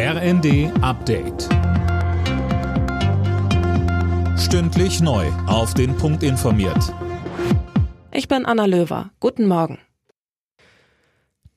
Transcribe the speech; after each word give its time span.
RND 0.00 0.70
Update. 0.80 1.48
Stündlich 4.38 5.00
neu. 5.00 5.26
Auf 5.48 5.74
den 5.74 5.96
Punkt 5.96 6.22
informiert. 6.22 6.94
Ich 8.12 8.28
bin 8.28 8.46
Anna 8.46 8.66
Löwer. 8.66 9.10
Guten 9.18 9.48
Morgen. 9.48 9.78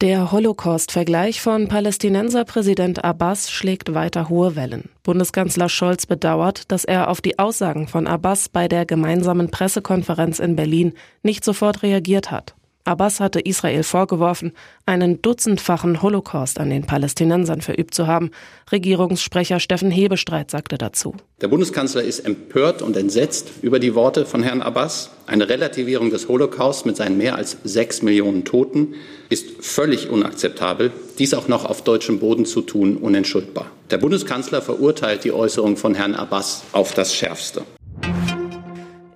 Der 0.00 0.32
Holocaust-Vergleich 0.32 1.42
von 1.42 1.68
Palästinenser-Präsident 1.68 3.04
Abbas 3.04 3.50
schlägt 3.50 3.92
weiter 3.92 4.30
hohe 4.30 4.56
Wellen. 4.56 4.88
Bundeskanzler 5.02 5.68
Scholz 5.68 6.06
bedauert, 6.06 6.72
dass 6.72 6.86
er 6.86 7.10
auf 7.10 7.20
die 7.20 7.38
Aussagen 7.38 7.88
von 7.88 8.06
Abbas 8.06 8.48
bei 8.48 8.68
der 8.68 8.86
gemeinsamen 8.86 9.50
Pressekonferenz 9.50 10.38
in 10.38 10.56
Berlin 10.56 10.94
nicht 11.22 11.44
sofort 11.44 11.82
reagiert 11.82 12.30
hat. 12.30 12.54
Abbas 12.90 13.20
hatte 13.20 13.38
Israel 13.38 13.84
vorgeworfen, 13.84 14.52
einen 14.84 15.22
dutzendfachen 15.22 16.02
Holocaust 16.02 16.58
an 16.58 16.70
den 16.70 16.82
Palästinensern 16.82 17.60
verübt 17.60 17.94
zu 17.94 18.08
haben. 18.08 18.32
Regierungssprecher 18.72 19.60
Steffen 19.60 19.92
Hebestreit 19.92 20.50
sagte 20.50 20.76
dazu. 20.76 21.14
Der 21.40 21.46
Bundeskanzler 21.46 22.02
ist 22.02 22.18
empört 22.20 22.82
und 22.82 22.96
entsetzt 22.96 23.50
über 23.62 23.78
die 23.78 23.94
Worte 23.94 24.26
von 24.26 24.42
Herrn 24.42 24.60
Abbas. 24.60 25.10
Eine 25.28 25.48
Relativierung 25.48 26.10
des 26.10 26.26
Holocaust 26.26 26.84
mit 26.84 26.96
seinen 26.96 27.16
mehr 27.16 27.36
als 27.36 27.58
sechs 27.62 28.02
Millionen 28.02 28.44
Toten 28.44 28.94
ist 29.28 29.46
völlig 29.60 30.10
unakzeptabel. 30.10 30.90
Dies 31.20 31.32
auch 31.32 31.46
noch 31.46 31.64
auf 31.64 31.82
deutschem 31.82 32.18
Boden 32.18 32.44
zu 32.44 32.60
tun, 32.60 32.96
unentschuldbar. 32.96 33.70
Der 33.92 33.98
Bundeskanzler 33.98 34.62
verurteilt 34.62 35.22
die 35.22 35.32
Äußerung 35.32 35.76
von 35.76 35.94
Herrn 35.94 36.16
Abbas 36.16 36.64
auf 36.72 36.92
das 36.92 37.14
Schärfste. 37.14 37.62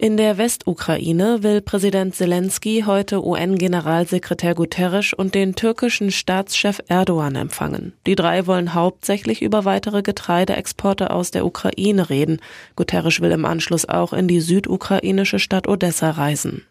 In 0.05 0.19
der 0.19 0.37
Westukraine 0.37 1.43
will 1.43 1.63
Präsident 1.63 2.15
Zelensky 2.15 2.83
heute 2.85 3.27
UN-Generalsekretär 3.27 4.55
Guterres 4.55 5.15
und 5.15 5.35
den 5.35 5.55
türkischen 5.55 6.11
Staatschef 6.11 6.83
Erdogan 6.89 7.37
empfangen. 7.37 7.95
Die 8.07 8.15
drei 8.15 8.47
wollen 8.47 8.75
hauptsächlich 8.75 9.41
über 9.41 9.65
weitere 9.65 10.03
Getreideexporte 10.03 11.11
aus 11.11 11.31
der 11.31 11.47
Ukraine 11.47 12.11
reden. 12.11 12.41
Guterres 12.77 13.23
will 13.23 13.31
im 13.31 13.47
Anschluss 13.47 13.89
auch 13.89 14.13
in 14.13 14.29
die 14.29 14.43
südukrainische 14.43 15.39
Stadt 15.39 15.69
Odessa 15.69 16.11
reisen. 16.11 16.67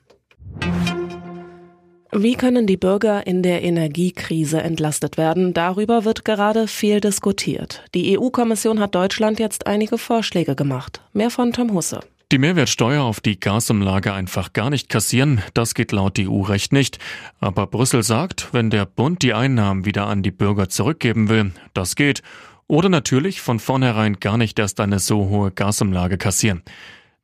Wie 2.12 2.36
können 2.36 2.68
die 2.68 2.78
Bürger 2.78 3.26
in 3.26 3.42
der 3.42 3.64
Energiekrise 3.64 4.62
entlastet 4.62 5.18
werden? 5.18 5.56
Darüber 5.56 6.06
wird 6.06 6.24
gerade 6.24 6.68
viel 6.68 7.02
diskutiert. 7.02 7.84
Die 7.96 8.16
EU-Kommission 8.16 8.80
hat 8.80 8.94
Deutschland 8.94 9.40
jetzt 9.40 9.66
einige 9.66 9.98
Vorschläge 9.98 10.54
gemacht. 10.56 11.02
Mehr 11.14 11.32
von 11.32 11.52
Tom 11.52 11.74
Husse. 11.74 12.02
Die 12.34 12.40
Mehrwertsteuer 12.40 13.04
auf 13.04 13.20
die 13.20 13.40
Gasumlage 13.40 14.12
einfach 14.12 14.54
gar 14.54 14.72
nicht 14.72 14.90
kassieren, 14.90 15.44
das 15.54 15.76
geht 15.76 15.92
laut 15.92 16.18
EU-Recht 16.18 16.74
nicht. 16.74 16.98
Aber 17.40 17.68
Brüssel 17.68 18.02
sagt, 18.02 18.52
wenn 18.54 18.72
der 18.72 18.88
Bund 18.88 19.22
die 19.22 19.36
Einnahmen 19.36 19.86
wieder 19.86 20.08
an 20.08 20.24
die 20.24 20.32
Bürger 20.32 20.68
zurückgeben 20.68 21.30
will, 21.30 21.52
das 21.76 21.96
geht. 21.96 22.24
Oder 22.66 22.90
natürlich 22.90 23.40
von 23.40 23.60
vornherein 23.60 24.20
gar 24.20 24.40
nicht 24.40 24.58
erst 24.58 24.80
eine 24.80 24.98
so 24.98 25.30
hohe 25.30 25.52
Gasumlage 25.52 26.18
kassieren. 26.18 26.64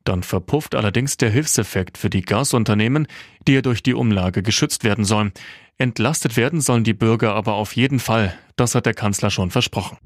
Dann 0.04 0.22
verpufft 0.22 0.76
allerdings 0.76 1.16
der 1.16 1.30
Hilfseffekt 1.30 1.98
für 1.98 2.08
die 2.08 2.22
Gasunternehmen, 2.22 3.08
die 3.48 3.54
ja 3.54 3.62
durch 3.62 3.82
die 3.82 3.94
Umlage 3.94 4.44
geschützt 4.44 4.84
werden 4.84 5.04
sollen. 5.04 5.32
Entlastet 5.76 6.36
werden 6.36 6.60
sollen 6.60 6.84
die 6.84 6.94
Bürger 6.94 7.34
aber 7.34 7.54
auf 7.54 7.74
jeden 7.74 7.98
Fall. 7.98 8.32
Das 8.54 8.76
hat 8.76 8.86
der 8.86 8.94
Kanzler 8.94 9.30
schon 9.32 9.50
versprochen. 9.50 9.98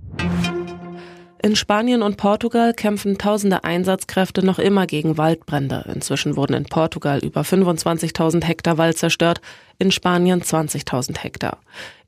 In 1.45 1.56
Spanien 1.56 2.00
und 2.00 2.17
Portugal 2.17 2.73
kämpfen 2.73 3.19
tausende 3.19 3.64
Einsatzkräfte 3.64 4.42
noch 4.42 4.59
immer 4.59 4.87
gegen 4.87 5.19
Waldbrände. 5.19 5.84
Inzwischen 5.95 6.36
wurden 6.36 6.55
in 6.55 6.64
Portugal 6.64 7.23
über 7.23 7.42
25.000 7.42 8.42
Hektar 8.42 8.78
Wald 8.78 8.97
zerstört, 8.97 9.42
in 9.78 9.92
Spanien 9.92 10.41
20.000 10.41 11.19
Hektar. 11.19 11.59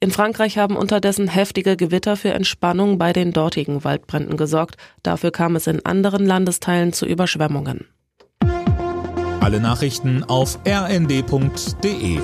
In 0.00 0.10
Frankreich 0.10 0.56
haben 0.56 0.74
unterdessen 0.74 1.28
heftige 1.28 1.76
Gewitter 1.76 2.16
für 2.16 2.30
Entspannung 2.30 2.96
bei 2.96 3.12
den 3.12 3.34
dortigen 3.34 3.84
Waldbränden 3.84 4.38
gesorgt. 4.38 4.78
Dafür 5.02 5.32
kam 5.32 5.54
es 5.54 5.66
in 5.66 5.84
anderen 5.84 6.24
Landesteilen 6.24 6.94
zu 6.94 7.04
Überschwemmungen. 7.04 7.84
Alle 9.40 9.60
Nachrichten 9.60 10.24
auf 10.24 10.58
rnd.de 10.66 12.20